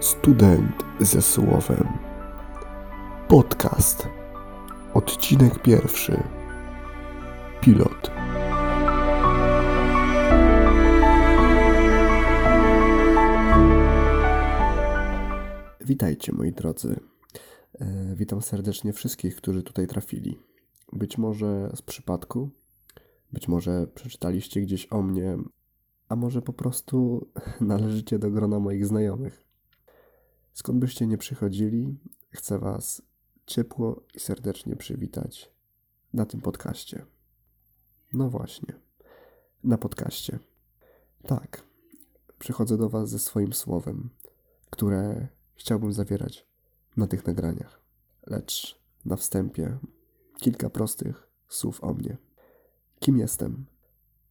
[0.00, 1.88] Student ze słowem.
[3.28, 4.08] Podcast.
[4.94, 6.22] Odcinek pierwszy.
[7.60, 8.10] Pilot.
[15.80, 17.00] Witajcie moi drodzy.
[17.80, 20.38] E, Witam serdecznie wszystkich, którzy tutaj trafili.
[20.92, 22.50] Być może z przypadku,
[23.32, 25.38] być może przeczytaliście gdzieś o mnie,
[26.08, 27.26] a może po prostu
[27.60, 29.49] należycie do grona moich znajomych.
[30.52, 31.98] Skąd byście nie przychodzili,
[32.30, 33.02] chcę Was
[33.46, 35.52] ciepło i serdecznie przywitać
[36.12, 37.06] na tym podcaście.
[38.12, 38.74] No właśnie,
[39.64, 40.38] na podcaście.
[41.22, 41.62] Tak,
[42.38, 44.10] przychodzę do Was ze swoim słowem,
[44.70, 46.46] które chciałbym zawierać
[46.96, 47.80] na tych nagraniach.
[48.26, 49.78] Lecz na wstępie
[50.38, 52.16] kilka prostych słów o mnie.
[53.00, 53.66] Kim jestem?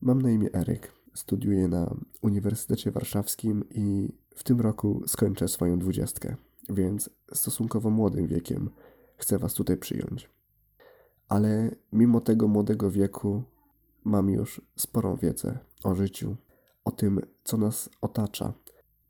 [0.00, 0.92] Mam na imię Eryk.
[1.14, 6.36] Studiuję na Uniwersytecie Warszawskim i w tym roku skończę swoją dwudziestkę,
[6.68, 8.70] więc stosunkowo młodym wiekiem
[9.16, 10.30] chcę Was tutaj przyjąć.
[11.28, 13.42] Ale mimo tego młodego wieku
[14.04, 16.36] mam już sporą wiedzę o życiu,
[16.84, 18.52] o tym, co nas otacza.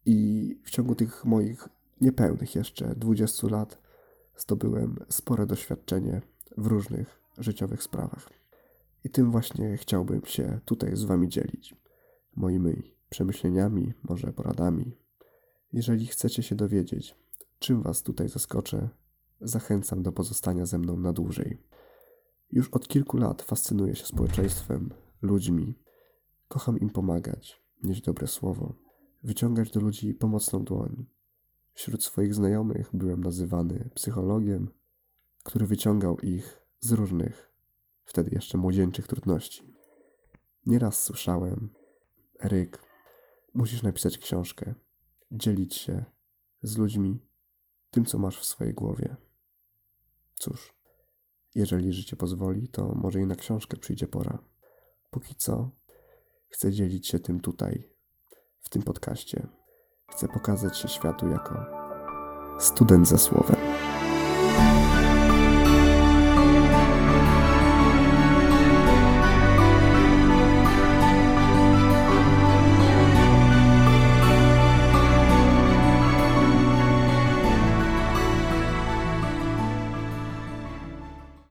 [0.06, 1.68] I w ciągu tych moich
[2.00, 3.78] niepełnych jeszcze 20 lat
[4.36, 6.20] zdobyłem spore doświadczenie
[6.56, 8.28] w różnych życiowych sprawach.
[9.04, 11.76] I tym właśnie chciałbym się tutaj z Wami dzielić.
[12.36, 15.03] Moimi przemyśleniami, może poradami.
[15.74, 17.16] Jeżeli chcecie się dowiedzieć,
[17.58, 18.88] czym Was tutaj zaskoczę,
[19.40, 21.58] zachęcam do pozostania ze mną na dłużej.
[22.50, 24.90] Już od kilku lat fascynuję się społeczeństwem,
[25.22, 25.78] ludźmi.
[26.48, 28.74] Kocham im pomagać, nieść dobre słowo,
[29.22, 31.06] wyciągać do ludzi pomocną dłoń.
[31.72, 34.70] Wśród swoich znajomych byłem nazywany psychologiem,
[35.42, 37.52] który wyciągał ich z różnych,
[38.04, 39.74] wtedy jeszcze młodzieńczych trudności.
[40.66, 41.70] Nieraz słyszałem:
[42.40, 42.82] Eryk,
[43.54, 44.74] musisz napisać książkę,
[45.34, 46.04] dzielić się
[46.62, 47.20] z ludźmi
[47.90, 49.16] tym, co masz w swojej głowie.
[50.34, 50.74] Cóż,
[51.54, 54.38] jeżeli życie pozwoli, to może i na książkę przyjdzie pora.
[55.10, 55.70] Póki co,
[56.48, 57.90] chcę dzielić się tym tutaj,
[58.60, 59.46] w tym podcaście.
[60.10, 61.66] Chcę pokazać się światu jako
[62.58, 64.03] student ze słowem.